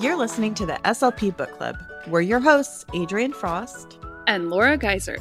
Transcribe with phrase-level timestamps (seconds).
[0.00, 1.76] You're listening to the SLP Book Club.
[2.06, 5.18] We're your hosts, Adrian Frost and Laura Geiser.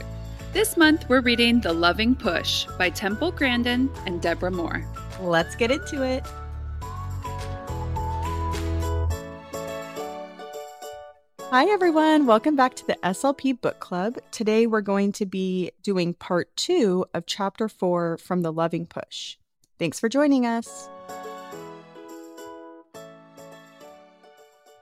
[0.53, 4.85] This month, we're reading The Loving Push by Temple Grandin and Debra Moore.
[5.19, 6.25] Let's get into it.
[11.49, 12.25] Hi, everyone.
[12.25, 14.17] Welcome back to the SLP Book Club.
[14.31, 19.35] Today, we're going to be doing part two of chapter four from The Loving Push.
[19.77, 20.87] Thanks for joining us.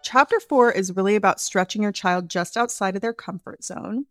[0.10, 4.06] Chapter four is really about stretching your child just outside of their comfort zone.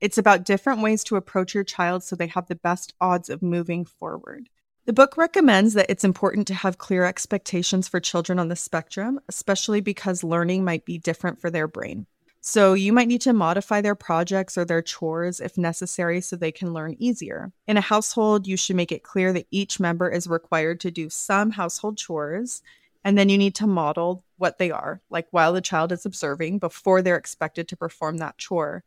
[0.00, 3.42] It's about different ways to approach your child so they have the best odds of
[3.42, 4.48] moving forward.
[4.86, 9.20] The book recommends that it's important to have clear expectations for children on the spectrum,
[9.28, 12.06] especially because learning might be different for their brain.
[12.40, 16.50] So, you might need to modify their projects or their chores if necessary so they
[16.50, 17.52] can learn easier.
[17.66, 21.10] In a household, you should make it clear that each member is required to do
[21.10, 22.62] some household chores
[23.04, 26.58] and then you need to model what they are, like while the child is observing
[26.58, 28.84] before they're expected to perform that chore.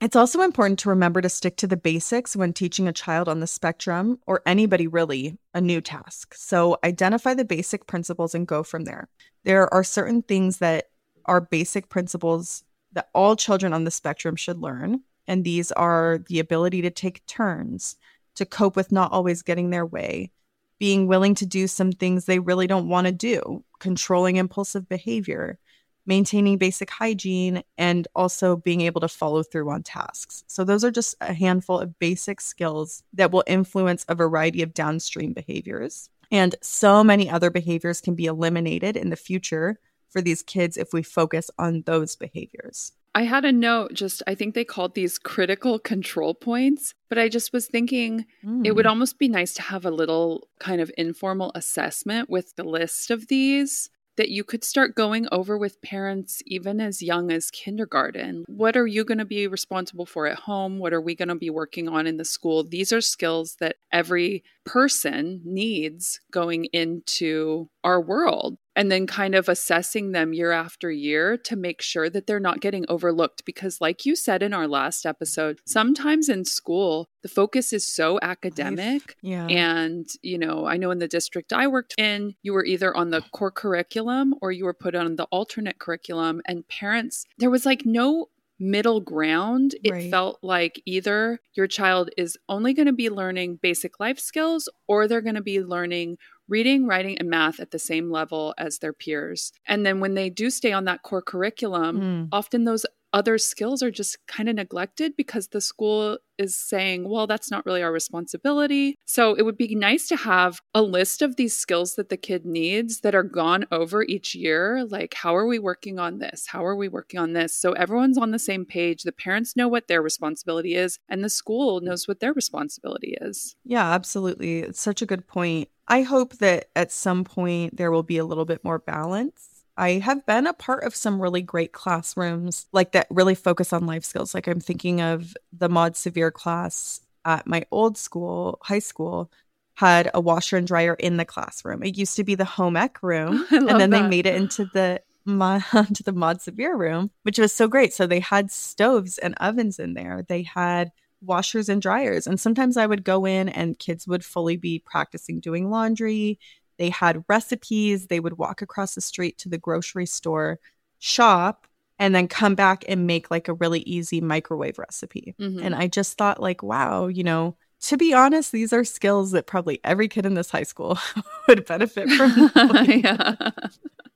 [0.00, 3.40] It's also important to remember to stick to the basics when teaching a child on
[3.40, 6.34] the spectrum, or anybody really, a new task.
[6.34, 9.08] So identify the basic principles and go from there.
[9.44, 10.90] There are certain things that
[11.24, 15.00] are basic principles that all children on the spectrum should learn.
[15.26, 17.96] And these are the ability to take turns,
[18.34, 20.30] to cope with not always getting their way,
[20.78, 25.58] being willing to do some things they really don't want to do, controlling impulsive behavior,
[26.06, 30.44] maintaining basic hygiene, and also being able to follow through on tasks.
[30.46, 34.74] So, those are just a handful of basic skills that will influence a variety of
[34.74, 36.10] downstream behaviors.
[36.30, 40.92] And so many other behaviors can be eliminated in the future for these kids if
[40.92, 42.92] we focus on those behaviors.
[43.16, 47.30] I had a note just, I think they called these critical control points, but I
[47.30, 48.66] just was thinking mm.
[48.66, 48.90] it would hmm.
[48.90, 53.28] almost be nice to have a little kind of informal assessment with the list of
[53.28, 58.44] these that you could start going over with parents even as young as kindergarten.
[58.48, 60.78] What are you going to be responsible for at home?
[60.78, 62.64] What are we going to be working on in the school?
[62.64, 69.48] These are skills that every person needs going into our world and then kind of
[69.48, 73.44] assessing them year after year to make sure that they're not getting overlooked.
[73.46, 78.18] Because, like you said in our last episode, sometimes in school, the focus is so
[78.20, 79.16] academic.
[79.22, 79.46] Yeah.
[79.46, 83.10] And, you know, I know in the district I worked in, you were either on
[83.10, 87.64] the core curriculum or you were put on the alternate curriculum, and parents, there was
[87.64, 88.28] like no
[88.58, 89.74] middle ground.
[89.84, 90.10] It right.
[90.10, 95.06] felt like either your child is only going to be learning basic life skills or
[95.06, 96.18] they're going to be learning
[96.48, 99.52] reading, writing, and math at the same level as their peers.
[99.66, 102.28] And then when they do stay on that core curriculum, mm.
[102.30, 107.26] often those other skills are just kind of neglected because the school is saying, well,
[107.26, 108.94] that's not really our responsibility.
[109.06, 112.44] So it would be nice to have a list of these skills that the kid
[112.44, 114.84] needs that are gone over each year.
[114.84, 116.46] Like, how are we working on this?
[116.48, 117.56] How are we working on this?
[117.56, 119.02] So everyone's on the same page.
[119.02, 123.56] The parents know what their responsibility is, and the school knows what their responsibility is.
[123.64, 124.60] Yeah, absolutely.
[124.60, 125.68] It's such a good point.
[125.88, 129.92] I hope that at some point there will be a little bit more balance I
[129.92, 134.04] have been a part of some really great classrooms like that really focus on life
[134.04, 134.34] skills.
[134.34, 139.30] Like I'm thinking of the Mod Severe class at my old school, high school,
[139.74, 141.82] had a washer and dryer in the classroom.
[141.82, 143.90] It used to be the home ec room, and then that.
[143.90, 145.62] they made it into the mod,
[145.94, 147.92] to the Mod Severe room, which was so great.
[147.92, 150.24] So they had stoves and ovens in there.
[150.26, 152.26] They had washers and dryers.
[152.26, 156.38] And sometimes I would go in and kids would fully be practicing doing laundry.
[156.78, 158.06] They had recipes.
[158.06, 160.58] They would walk across the street to the grocery store,
[160.98, 161.66] shop,
[161.98, 165.34] and then come back and make like a really easy microwave recipe.
[165.40, 165.64] Mm-hmm.
[165.64, 169.46] And I just thought, like, wow, you know, to be honest, these are skills that
[169.46, 170.98] probably every kid in this high school
[171.48, 172.50] would benefit from.
[172.86, 173.34] yeah.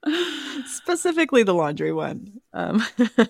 [0.66, 2.40] Specifically the laundry one.
[2.52, 2.82] Um,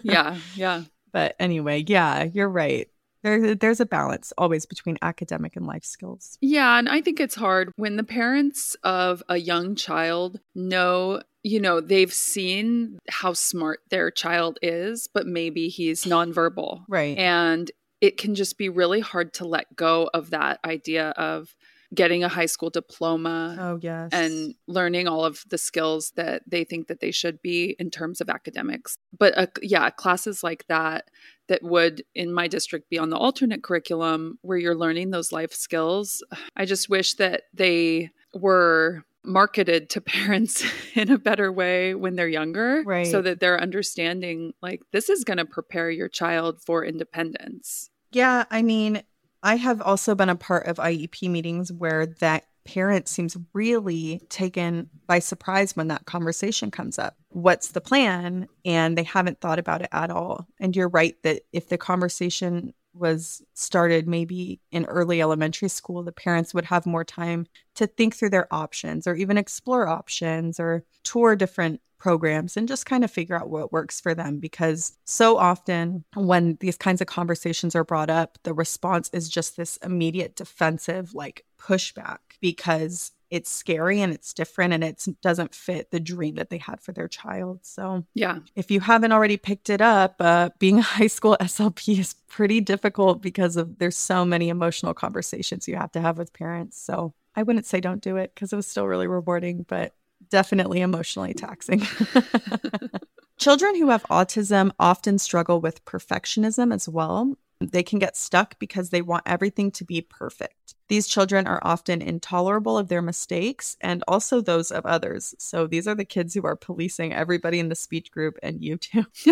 [0.02, 0.84] yeah, yeah.
[1.12, 2.88] But anyway, yeah, you're right.
[3.22, 6.38] There, there's a balance always between academic and life skills.
[6.40, 11.60] Yeah, and I think it's hard when the parents of a young child know, you
[11.60, 16.84] know, they've seen how smart their child is, but maybe he's nonverbal.
[16.88, 17.16] Right.
[17.18, 17.70] And
[18.00, 21.54] it can just be really hard to let go of that idea of
[21.92, 26.62] getting a high school diploma oh yes and learning all of the skills that they
[26.62, 31.08] think that they should be in terms of academics but uh, yeah classes like that
[31.50, 35.52] that would in my district be on the alternate curriculum where you're learning those life
[35.52, 36.22] skills.
[36.56, 40.64] I just wish that they were marketed to parents
[40.94, 43.08] in a better way when they're younger right.
[43.08, 47.90] so that they're understanding like this is going to prepare your child for independence.
[48.12, 49.02] Yeah i mean
[49.42, 54.88] i have also been a part of iep meetings where that parent seems really taken
[55.06, 58.48] by surprise when that conversation comes up what's the plan?
[58.64, 60.46] And they haven't thought about it at all.
[60.60, 66.12] And you're right that if the conversation was started maybe in early elementary school, the
[66.12, 67.46] parents would have more time
[67.76, 72.86] to think through their options or even explore options or tour different programs and just
[72.86, 77.06] kind of figure out what works for them because so often when these kinds of
[77.06, 83.50] conversations are brought up the response is just this immediate defensive like pushback because it's
[83.50, 87.08] scary and it's different and it doesn't fit the dream that they had for their
[87.08, 87.60] child.
[87.62, 88.38] So, yeah.
[88.56, 92.60] If you haven't already picked it up, uh, being a high school SLP is pretty
[92.60, 96.80] difficult because of there's so many emotional conversations you have to have with parents.
[96.80, 99.94] So, I wouldn't say don't do it because it was still really rewarding, but
[100.28, 101.86] definitely emotionally taxing.
[103.38, 107.36] Children who have autism often struggle with perfectionism as well.
[107.60, 110.74] They can get stuck because they want everything to be perfect.
[110.88, 115.34] These children are often intolerable of their mistakes and also those of others.
[115.38, 118.76] So these are the kids who are policing everybody in the speech group and you
[118.76, 119.04] too.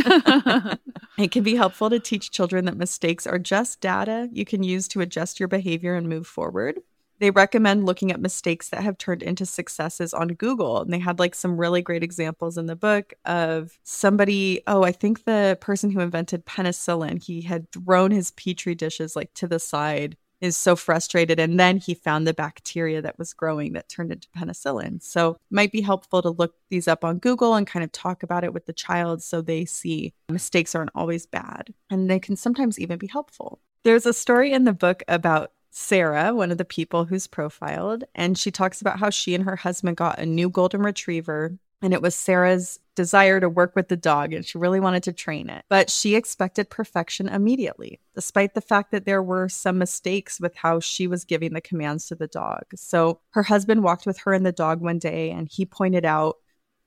[1.19, 4.89] it can be helpful to teach children that mistakes are just data you can use
[4.89, 6.81] to adjust your behavior and move forward
[7.19, 10.81] they recommend looking at mistakes that have turned into successes on Google.
[10.83, 14.93] And they had like some really great examples in the book of somebody, oh, I
[14.93, 19.59] think the person who invented penicillin, he had thrown his petri dishes like to the
[19.59, 24.13] side is so frustrated and then he found the bacteria that was growing that turned
[24.13, 27.91] into penicillin so might be helpful to look these up on google and kind of
[27.91, 32.21] talk about it with the child so they see mistakes aren't always bad and they
[32.21, 36.59] can sometimes even be helpful there's a story in the book about Sarah, one of
[36.59, 40.27] the people who's profiled, and she talks about how she and her husband got a
[40.27, 41.59] new golden retriever.
[41.81, 45.13] And it was Sarah's desire to work with the dog, and she really wanted to
[45.13, 45.65] train it.
[45.69, 50.81] But she expected perfection immediately, despite the fact that there were some mistakes with how
[50.81, 52.65] she was giving the commands to the dog.
[52.75, 56.39] So her husband walked with her and the dog one day, and he pointed out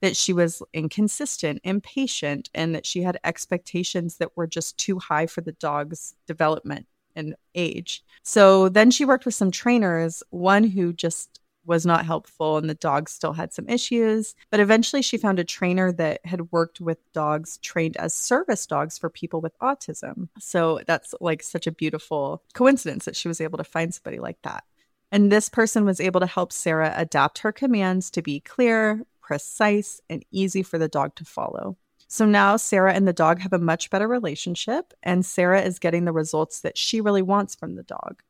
[0.02, 5.26] that she was inconsistent, impatient, and that she had expectations that were just too high
[5.26, 6.86] for the dog's development
[7.16, 8.02] and age.
[8.22, 12.74] So then she worked with some trainers, one who just was not helpful and the
[12.74, 14.34] dog still had some issues.
[14.50, 18.98] But eventually she found a trainer that had worked with dogs trained as service dogs
[18.98, 20.28] for people with autism.
[20.38, 24.38] So that's like such a beautiful coincidence that she was able to find somebody like
[24.42, 24.64] that.
[25.10, 30.00] And this person was able to help Sarah adapt her commands to be clear, precise,
[30.08, 31.76] and easy for the dog to follow.
[32.12, 36.04] So now Sarah and the dog have a much better relationship, and Sarah is getting
[36.04, 38.22] the results that she really wants from the dog.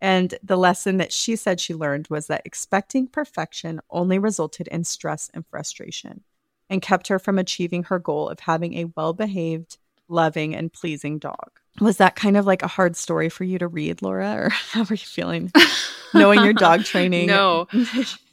[0.00, 4.82] And the lesson that she said she learned was that expecting perfection only resulted in
[4.82, 6.24] stress and frustration
[6.68, 9.78] and kept her from achieving her goal of having a well behaved,
[10.08, 11.52] loving, and pleasing dog.
[11.80, 14.34] Was that kind of like a hard story for you to read, Laura?
[14.34, 15.52] Or how are you feeling
[16.12, 17.28] knowing your dog training?
[17.28, 17.68] no,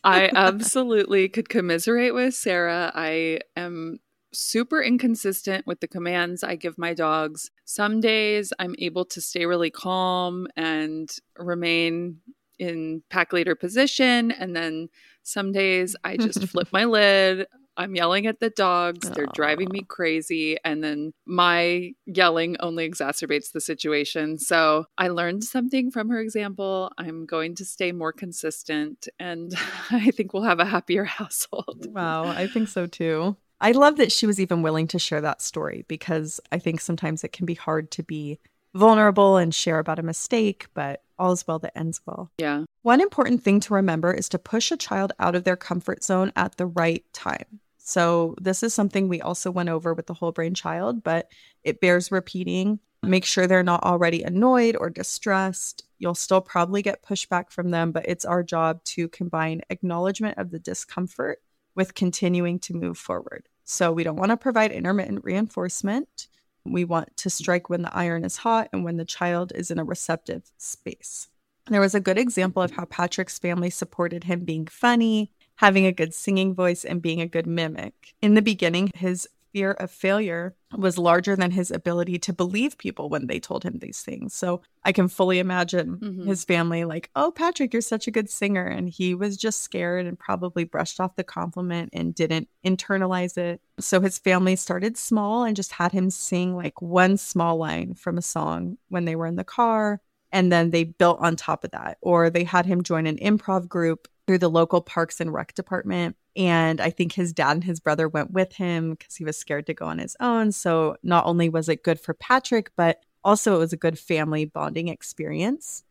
[0.03, 2.91] I absolutely could commiserate with Sarah.
[2.95, 3.99] I am
[4.33, 7.49] super inconsistent with the commands I give my dogs.
[7.65, 12.19] Some days I'm able to stay really calm and remain
[12.59, 14.31] in pack leader position.
[14.31, 14.89] And then
[15.23, 17.47] some days I just flip my lid.
[17.79, 19.07] I'm yelling at the dogs.
[19.11, 19.33] They're Aww.
[19.33, 20.57] driving me crazy.
[20.65, 24.39] And then my yelling only exacerbates the situation.
[24.39, 26.91] So I learned something from her example.
[26.97, 29.53] I'm going to stay more consistent and
[29.91, 31.87] I think we'll have a happier household.
[31.91, 32.25] Wow.
[32.25, 33.37] I think so too.
[33.59, 37.23] I love that she was even willing to share that story because I think sometimes
[37.23, 38.39] it can be hard to be
[38.75, 42.31] vulnerable and share about a mistake, but all's well that ends well.
[42.37, 42.65] Yeah.
[42.83, 46.31] One important thing to remember is to push a child out of their comfort zone
[46.35, 47.59] at the right time.
[47.79, 51.31] So, this is something we also went over with the whole brain child, but
[51.63, 52.79] it bears repeating.
[53.01, 55.85] Make sure they're not already annoyed or distressed.
[55.97, 60.51] You'll still probably get pushback from them, but it's our job to combine acknowledgement of
[60.51, 61.39] the discomfort
[61.77, 63.47] with continuing to move forward.
[63.63, 66.27] So we don't want to provide intermittent reinforcement.
[66.65, 69.79] We want to strike when the iron is hot and when the child is in
[69.79, 71.29] a receptive space.
[71.69, 75.91] There was a good example of how Patrick's family supported him being funny, having a
[75.91, 78.15] good singing voice, and being a good mimic.
[78.21, 83.09] In the beginning, his fear of failure was larger than his ability to believe people
[83.09, 84.33] when they told him these things.
[84.33, 86.27] So I can fully imagine mm-hmm.
[86.27, 90.05] his family like, "Oh, Patrick, you're such a good singer." And he was just scared
[90.05, 93.61] and probably brushed off the compliment and didn't internalize it.
[93.79, 98.17] So his family started small and just had him sing like one small line from
[98.17, 100.01] a song when they were in the car
[100.31, 103.67] and then they built on top of that or they had him join an improv
[103.67, 107.79] group through the local parks and rec department and i think his dad and his
[107.79, 111.25] brother went with him because he was scared to go on his own so not
[111.25, 115.83] only was it good for patrick but also it was a good family bonding experience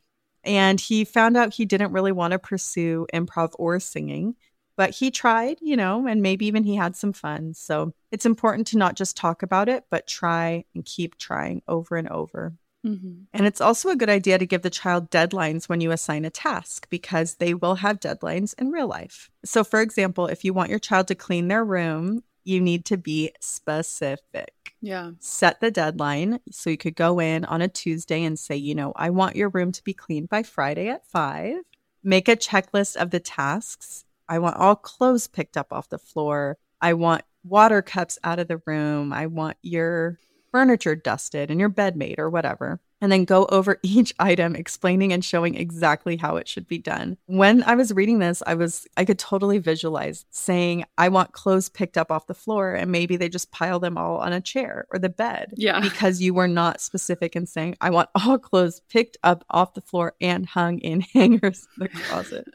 [0.45, 4.37] and he found out he didn't really want to pursue improv or singing
[4.77, 7.55] but he tried, you know, and maybe even he had some fun.
[7.55, 11.97] So it's important to not just talk about it, but try and keep trying over
[11.97, 12.55] and over.
[12.87, 13.25] Mm-hmm.
[13.33, 16.31] And it's also a good idea to give the child deadlines when you assign a
[16.31, 19.31] task because they will have deadlines in real life.
[19.45, 22.97] So, for example, if you want your child to clean their room, you need to
[22.97, 24.53] be specific.
[24.81, 25.13] Yeah.
[25.19, 26.39] Set the deadline.
[26.51, 29.49] So you could go in on a Tuesday and say, you know, I want your
[29.49, 31.57] room to be cleaned by Friday at five.
[32.05, 34.05] Make a checklist of the tasks.
[34.29, 36.57] I want all clothes picked up off the floor.
[36.81, 39.13] I want water cups out of the room.
[39.13, 40.19] I want your
[40.51, 42.81] furniture dusted and your bed made or whatever.
[43.01, 47.19] And then go over each item, explaining and showing exactly how it should be done.
[47.27, 51.69] When I was reading this, I was, I could totally visualize saying, I want clothes
[51.69, 54.87] picked up off the floor, and maybe they just pile them all on a chair
[54.91, 55.55] or the bed.
[55.57, 55.81] Yeah.
[55.97, 59.81] Because you were not specific in saying, I want all clothes picked up off the
[59.81, 62.47] floor and hung in hangers in the closet.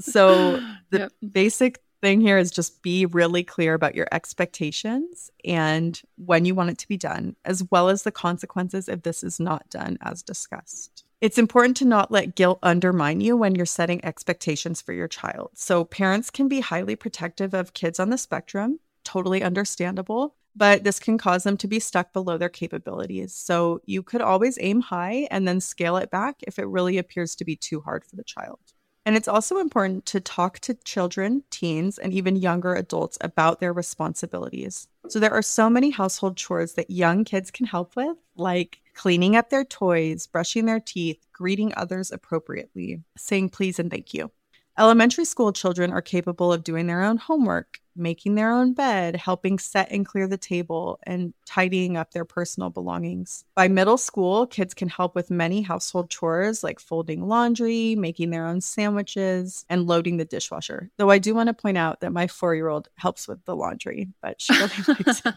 [0.00, 1.12] so the yep.
[1.32, 6.68] basic thing here is just be really clear about your expectations and when you want
[6.68, 10.22] it to be done, as well as the consequences if this is not done as
[10.22, 11.04] discussed.
[11.22, 15.52] It's important to not let guilt undermine you when you're setting expectations for your child.
[15.54, 20.98] So, parents can be highly protective of kids on the spectrum, totally understandable, but this
[20.98, 23.32] can cause them to be stuck below their capabilities.
[23.32, 27.36] So, you could always aim high and then scale it back if it really appears
[27.36, 28.58] to be too hard for the child.
[29.04, 33.72] And it's also important to talk to children, teens, and even younger adults about their
[33.72, 34.86] responsibilities.
[35.08, 39.34] So there are so many household chores that young kids can help with, like cleaning
[39.34, 44.30] up their toys, brushing their teeth, greeting others appropriately, saying please and thank you.
[44.78, 49.58] Elementary school children are capable of doing their own homework, making their own bed, helping
[49.58, 53.44] set and clear the table, and tidying up their personal belongings.
[53.54, 58.46] By middle school, kids can help with many household chores like folding laundry, making their
[58.46, 60.90] own sandwiches, and loading the dishwasher.
[60.96, 63.56] Though I do want to point out that my four year old helps with the
[63.56, 65.34] laundry, but she really likes it.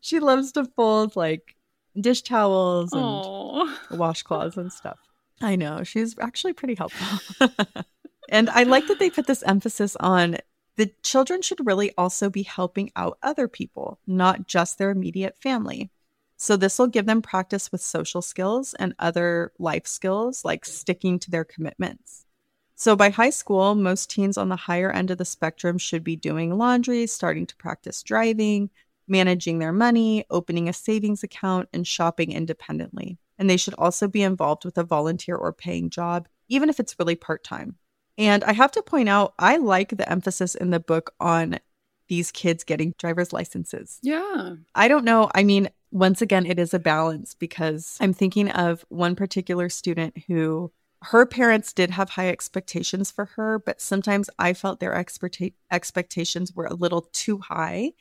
[0.00, 1.56] she loves to fold like
[2.00, 3.74] dish towels and Aww.
[3.90, 4.98] washcloths and stuff.
[5.40, 5.84] I know.
[5.84, 7.48] She's actually pretty helpful.
[8.28, 10.38] and I like that they put this emphasis on
[10.76, 15.90] the children should really also be helping out other people, not just their immediate family.
[16.36, 21.18] So, this will give them practice with social skills and other life skills like sticking
[21.20, 22.26] to their commitments.
[22.76, 26.14] So, by high school, most teens on the higher end of the spectrum should be
[26.14, 28.70] doing laundry, starting to practice driving,
[29.08, 34.22] managing their money, opening a savings account, and shopping independently and they should also be
[34.22, 37.76] involved with a volunteer or paying job, even if it's really part time.
[38.18, 41.60] And I have to point out, I like the emphasis in the book on
[42.08, 43.98] these kids getting driver's licenses.
[44.02, 44.56] Yeah.
[44.74, 45.30] I don't know.
[45.34, 50.24] I mean, once again, it is a balance because I'm thinking of one particular student
[50.26, 50.72] who
[51.02, 56.52] her parents did have high expectations for her, but sometimes I felt their expecta- expectations
[56.54, 57.92] were a little too high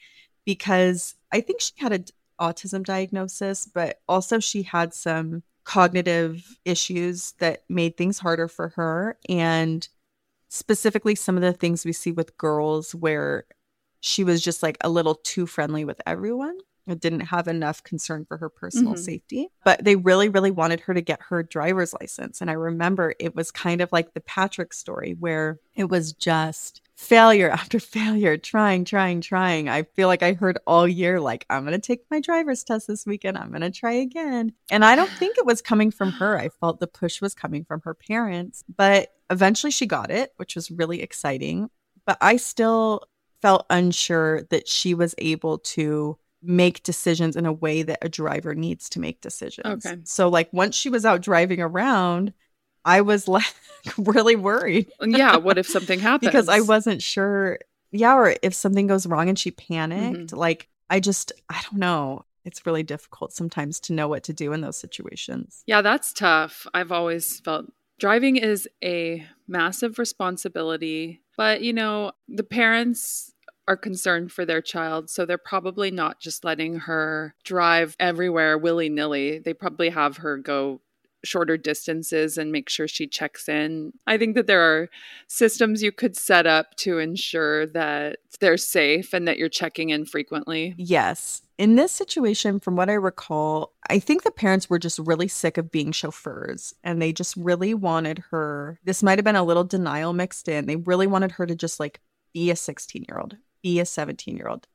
[0.45, 2.05] because I think she had an
[2.41, 9.17] autism diagnosis, but also she had some cognitive issues that made things harder for her.
[9.29, 9.87] And
[10.49, 13.45] specifically, some of the things we see with girls where
[13.99, 16.57] she was just like a little too friendly with everyone.
[16.87, 19.01] It didn't have enough concern for her personal mm-hmm.
[19.01, 22.39] safety, but they really, really wanted her to get her driver's license.
[22.39, 26.81] And I remember it was kind of like the Patrick story where it was just
[26.97, 29.69] failure after failure, trying, trying, trying.
[29.69, 32.87] I feel like I heard all year, like, I'm going to take my driver's test
[32.87, 33.37] this weekend.
[33.37, 34.51] I'm going to try again.
[34.71, 36.39] And I don't think it was coming from her.
[36.39, 38.63] I felt the push was coming from her parents.
[38.75, 41.69] But eventually she got it, which was really exciting.
[42.07, 43.03] But I still
[43.43, 48.55] felt unsure that she was able to make decisions in a way that a driver
[48.55, 49.85] needs to make decisions.
[49.85, 49.99] Okay.
[50.03, 52.33] So like once she was out driving around,
[52.87, 53.53] I was like
[53.97, 54.89] really worried.
[55.01, 56.27] yeah, what if something happens?
[56.31, 57.59] because I wasn't sure.
[57.91, 60.17] Yeah, or if something goes wrong and she panicked.
[60.31, 60.35] Mm-hmm.
[60.35, 62.25] Like I just I don't know.
[62.45, 65.63] It's really difficult sometimes to know what to do in those situations.
[65.67, 66.65] Yeah, that's tough.
[66.73, 67.65] I've always felt
[67.99, 73.33] driving is a massive responsibility, but you know, the parents
[73.67, 75.09] are concerned for their child.
[75.09, 79.39] So they're probably not just letting her drive everywhere willy nilly.
[79.39, 80.79] They probably have her go
[81.23, 83.93] shorter distances and make sure she checks in.
[84.05, 84.89] I think that there are
[85.27, 90.05] systems you could set up to ensure that they're safe and that you're checking in
[90.05, 90.75] frequently.
[90.77, 91.41] Yes.
[91.57, 95.57] In this situation, from what I recall, I think the parents were just really sick
[95.57, 98.79] of being chauffeurs and they just really wanted her.
[98.83, 100.67] This might have been a little denial mixed in.
[100.67, 101.99] They really wanted her to just like
[102.33, 104.67] be a 16 year old, be a 17 year old,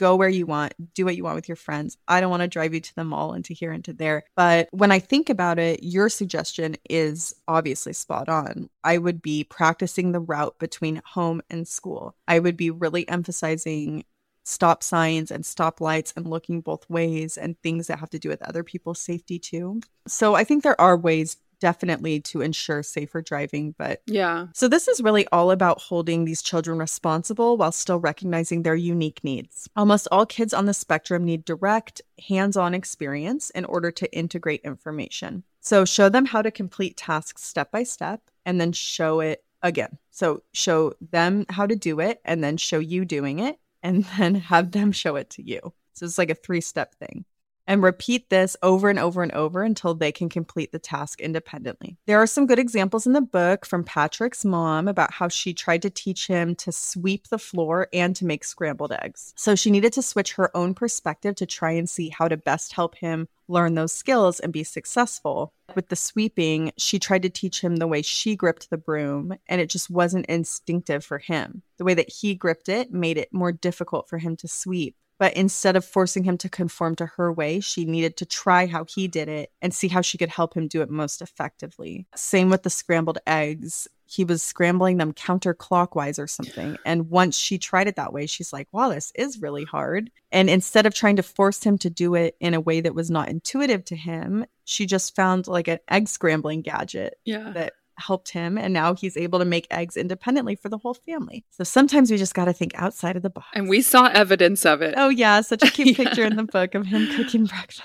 [0.00, 1.98] go where you want, do what you want with your friends.
[2.08, 4.24] I don't want to drive you to the mall and to here and to there.
[4.34, 8.70] But when I think about it, your suggestion is obviously spot on.
[8.82, 12.16] I would be practicing the route between home and school.
[12.26, 14.04] I would be really emphasizing
[14.42, 18.30] stop signs and stop lights and looking both ways and things that have to do
[18.30, 19.82] with other people's safety too.
[20.08, 23.74] So I think there are ways definitely to ensure safer driving.
[23.78, 24.46] But yeah.
[24.54, 29.22] So this is really all about holding these children responsible while still recognizing their unique
[29.22, 29.68] needs.
[29.76, 34.62] Almost all kids on the spectrum need direct, hands on experience in order to integrate
[34.62, 35.44] information.
[35.60, 39.98] So show them how to complete tasks step by step and then show it again.
[40.10, 44.34] So show them how to do it and then show you doing it and then
[44.34, 45.72] have them show it to you.
[45.92, 47.24] So it's like a three step thing
[47.70, 51.96] and repeat this over and over and over until they can complete the task independently.
[52.04, 55.82] There are some good examples in the book from Patrick's mom about how she tried
[55.82, 59.32] to teach him to sweep the floor and to make scrambled eggs.
[59.36, 62.72] So she needed to switch her own perspective to try and see how to best
[62.72, 65.52] help him learn those skills and be successful.
[65.76, 69.60] With the sweeping, she tried to teach him the way she gripped the broom, and
[69.60, 71.62] it just wasn't instinctive for him.
[71.76, 74.96] The way that he gripped it made it more difficult for him to sweep.
[75.20, 78.86] But instead of forcing him to conform to her way, she needed to try how
[78.88, 82.06] he did it and see how she could help him do it most effectively.
[82.16, 83.86] Same with the scrambled eggs.
[84.06, 86.78] He was scrambling them counterclockwise or something.
[86.86, 90.10] And once she tried it that way, she's like, wow, this is really hard.
[90.32, 93.10] And instead of trying to force him to do it in a way that was
[93.10, 97.50] not intuitive to him, she just found like an egg scrambling gadget yeah.
[97.50, 101.44] that helped him and now he's able to make eggs independently for the whole family.
[101.50, 103.48] So sometimes we just got to think outside of the box.
[103.54, 104.94] And we saw evidence of it.
[104.96, 106.04] Oh yeah, such a cute yeah.
[106.04, 107.84] picture in the book of him cooking breakfast.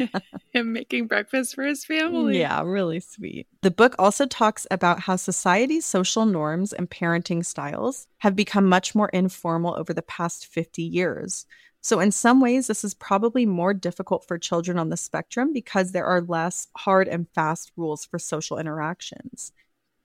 [0.52, 2.40] him making breakfast for his family.
[2.40, 3.46] Yeah, really sweet.
[3.62, 8.94] The book also talks about how society's social norms and parenting styles have become much
[8.94, 11.46] more informal over the past 50 years.
[11.82, 15.90] So, in some ways, this is probably more difficult for children on the spectrum because
[15.90, 19.52] there are less hard and fast rules for social interactions.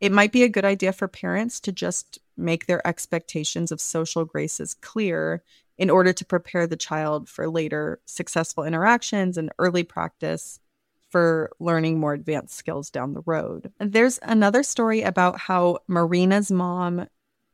[0.02, 4.26] It might be a good idea for parents to just make their expectations of social
[4.26, 5.44] graces clear
[5.78, 10.60] in order to prepare the child for later successful interactions and early practice
[11.10, 13.72] for learning more advanced skills down the road.
[13.80, 17.08] There's another story about how Marina's mom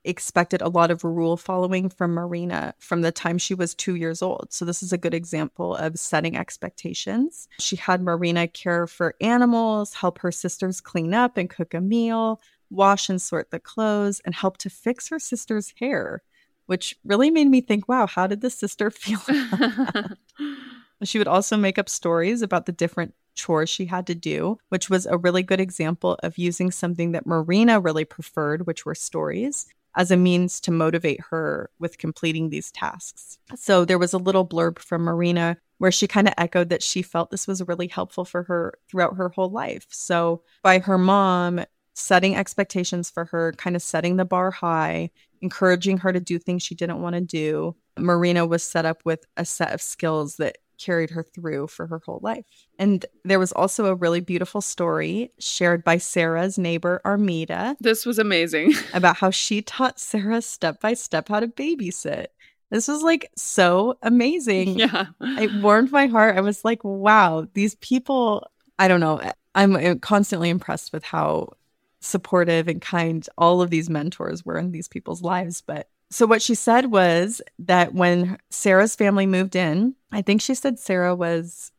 [0.06, 4.22] expected a lot of rule following from Marina from the time she was two years
[4.22, 4.48] old.
[4.50, 7.48] So, this is a good example of setting expectations.
[7.60, 12.42] She had Marina care for animals, help her sisters clean up and cook a meal,
[12.70, 16.22] wash and sort the clothes, and help to fix her sister's hair,
[16.66, 19.20] which really made me think wow, how did the sister feel?
[21.04, 24.90] she would also make up stories about the different chores she had to do, which
[24.90, 29.68] was a really good example of using something that Marina really preferred, which were stories,
[29.96, 33.38] as a means to motivate her with completing these tasks.
[33.56, 37.02] So there was a little blurb from Marina where she kind of echoed that she
[37.02, 39.86] felt this was really helpful for her throughout her whole life.
[39.90, 45.98] So by her mom setting expectations for her, kind of setting the bar high, encouraging
[46.00, 49.46] her to do things she didn't want to do, Marina was set up with a
[49.46, 52.46] set of skills that carried her through for her whole life.
[52.78, 57.76] And there was also a really beautiful story shared by Sarah's neighbor, Armida.
[57.80, 58.74] This was amazing.
[58.94, 62.28] about how she taught Sarah step by step how to babysit.
[62.70, 64.80] This was like so amazing.
[64.80, 65.06] Yeah.
[65.22, 66.38] It warmed my heart.
[66.38, 69.22] I was like, wow, these people, I don't know.
[69.54, 71.54] I'm uh, constantly impressed with how
[72.00, 75.62] supportive and kind all of these mentors were in these people's lives.
[75.62, 80.54] But so, what she said was that when Sarah's family moved in, I think she
[80.56, 81.72] said Sarah was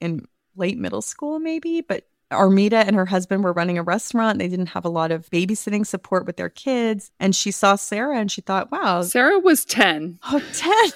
[0.00, 4.38] in late middle school, maybe, but Armida and her husband were running a restaurant.
[4.38, 7.10] They didn't have a lot of babysitting support with their kids.
[7.18, 9.02] And she saw Sarah and she thought, wow.
[9.02, 10.18] Sarah was 10.
[10.24, 10.90] Oh, 10.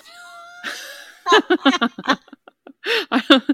[3.11, 3.44] I don't,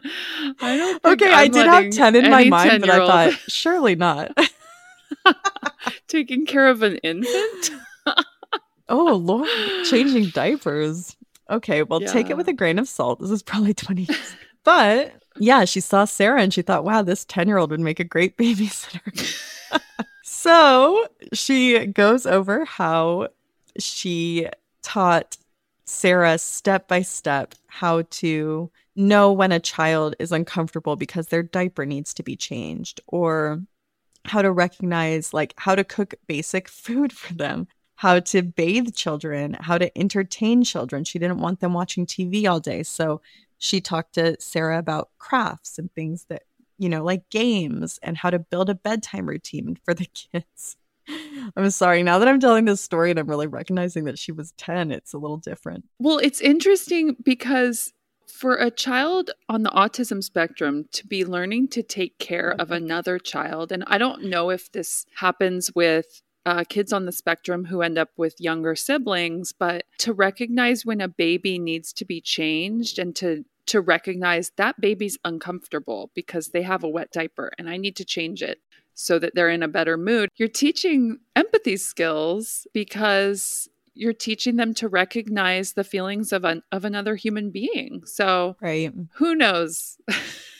[0.61, 3.94] I don't okay, I'm I did have 10 in my mind, but I thought, surely
[3.94, 4.37] not.
[6.09, 7.70] Taking care of an infant?
[8.88, 9.48] Oh, Lord,
[9.85, 11.16] changing diapers.
[11.51, 12.12] Okay, well, yeah.
[12.12, 13.20] take it with a grain of salt.
[13.20, 14.37] This is probably 20 years.
[14.64, 18.01] but yeah, she saw Sarah and she thought, wow, this 10 year old would make
[18.01, 19.81] a great babysitter.
[20.22, 23.29] so she goes over how
[23.79, 24.46] she
[24.83, 25.37] taught
[25.85, 31.87] Sarah step by step how to know when a child is uncomfortable because their diaper
[31.87, 33.62] needs to be changed or
[34.24, 39.56] how to recognize like how to cook basic food for them how to bathe children,
[39.58, 41.02] how to entertain children.
[41.02, 42.84] She didn't want them watching TV all day.
[42.84, 43.20] So
[43.58, 46.44] she talked to Sarah about crafts and things that,
[46.78, 50.76] you know, like games and how to build a bedtime routine for the kids.
[51.56, 52.04] I'm sorry.
[52.04, 55.12] Now that I'm telling this story and I'm really recognizing that she was 10, it's
[55.12, 55.84] a little different.
[55.98, 57.92] Well, it's interesting because
[58.28, 62.84] for a child on the autism spectrum to be learning to take care of mm-hmm.
[62.84, 67.66] another child, and I don't know if this happens with uh, kids on the spectrum
[67.66, 72.20] who end up with younger siblings, but to recognize when a baby needs to be
[72.20, 77.68] changed and to to recognize that baby's uncomfortable because they have a wet diaper and
[77.68, 78.62] I need to change it
[78.94, 80.31] so that they're in a better mood.
[80.37, 86.85] You're teaching empathy skills because you're teaching them to recognize the feelings of an, of
[86.85, 88.03] another human being.
[88.07, 88.92] So, right.
[89.14, 89.98] who knows?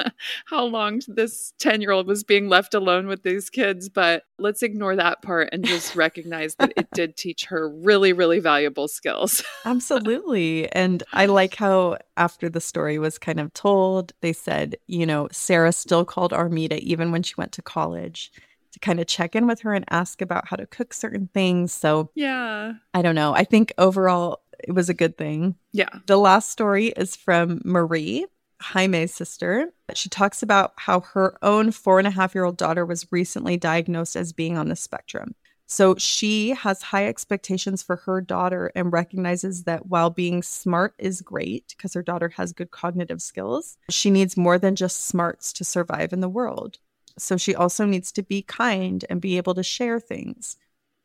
[0.46, 4.62] how long this 10 year old was being left alone with these kids, but let's
[4.62, 9.42] ignore that part and just recognize that it did teach her really, really valuable skills.
[9.64, 10.70] Absolutely.
[10.72, 15.28] And I like how after the story was kind of told, they said, you know,
[15.32, 18.32] Sarah still called Armida even when she went to college
[18.72, 21.72] to kind of check in with her and ask about how to cook certain things.
[21.72, 23.34] So, yeah, I don't know.
[23.34, 25.56] I think overall, it was a good thing.
[25.72, 25.88] Yeah.
[26.06, 28.26] The last story is from Marie.
[28.60, 29.72] Jaime's sister.
[29.94, 33.56] She talks about how her own four and a half year old daughter was recently
[33.56, 35.34] diagnosed as being on the spectrum.
[35.66, 41.22] So she has high expectations for her daughter and recognizes that while being smart is
[41.22, 45.64] great because her daughter has good cognitive skills, she needs more than just smarts to
[45.64, 46.78] survive in the world.
[47.18, 50.56] So she also needs to be kind and be able to share things.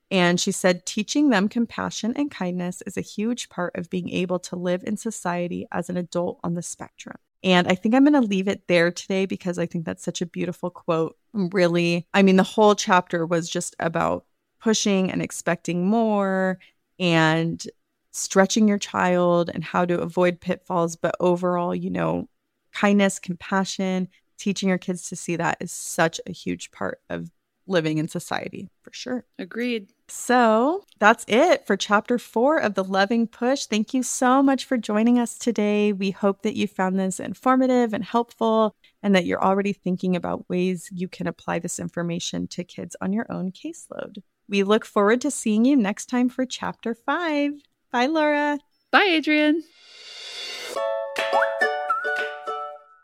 [0.10, 4.39] And she said, teaching them compassion and kindness is a huge part of being able
[4.39, 7.18] to live in society as an adult on the spectrum.
[7.43, 10.21] And I think I'm going to leave it there today because I think that's such
[10.21, 11.17] a beautiful quote.
[11.34, 14.26] Really, I mean, the whole chapter was just about
[14.60, 16.60] pushing and expecting more
[16.98, 17.63] and
[18.12, 20.95] stretching your child and how to avoid pitfalls.
[20.95, 22.30] But overall, you know,
[22.74, 27.30] kindness, compassion, teaching your kids to see that is such a huge part of
[27.67, 29.25] living in society for sure.
[29.39, 29.91] Agreed.
[30.08, 33.65] So that's it for chapter four of The Loving Push.
[33.65, 35.91] Thank you so much for joining us today.
[35.91, 40.49] We hope that you found this informative and helpful and that you're already thinking about
[40.49, 44.17] ways you can apply this information to kids on your own caseload.
[44.47, 47.54] We look forward to seeing you next time for chapter five.
[47.91, 48.60] Bye, Laura.
[48.91, 49.63] Bye, Adrian.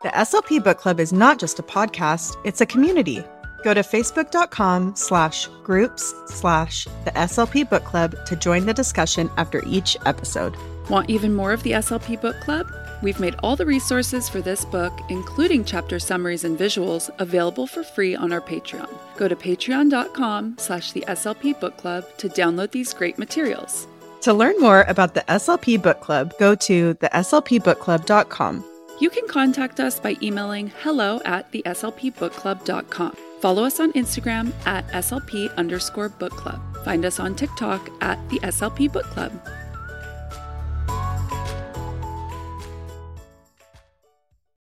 [0.02, 3.24] The SLP Book Club is not just a podcast, it's a community.
[3.62, 9.62] Go to facebook.com slash groups slash the SLP Book Club to join the discussion after
[9.66, 10.56] each episode.
[10.90, 12.66] Want even more of the SLP Book Club?
[13.02, 17.82] We've made all the resources for this book, including chapter summaries and visuals, available for
[17.82, 18.88] free on our Patreon.
[19.16, 23.86] Go to patreon.com slash the SLP Book Club to download these great materials.
[24.22, 28.64] To learn more about the SLP Book Club, go to the theslpbookclub.com.
[29.00, 33.16] You can contact us by emailing hello at the theslpbookclub.com.
[33.42, 36.60] Follow us on Instagram at SLP underscore book club.
[36.84, 39.32] Find us on TikTok at the SLP Book Club.